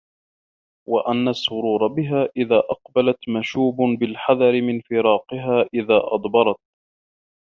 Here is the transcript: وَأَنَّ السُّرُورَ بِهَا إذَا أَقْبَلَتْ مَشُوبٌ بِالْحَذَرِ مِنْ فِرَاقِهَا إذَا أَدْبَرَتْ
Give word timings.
وَأَنَّ 0.89 1.27
السُّرُورَ 1.27 1.87
بِهَا 1.87 2.29
إذَا 2.37 2.57
أَقْبَلَتْ 2.69 3.29
مَشُوبٌ 3.39 3.75
بِالْحَذَرِ 3.99 4.61
مِنْ 4.61 4.81
فِرَاقِهَا 4.81 5.69
إذَا 5.73 6.01
أَدْبَرَتْ 6.13 6.59